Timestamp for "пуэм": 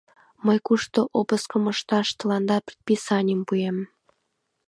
3.47-3.77